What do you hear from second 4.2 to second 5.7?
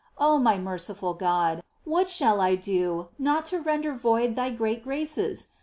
Thy great graces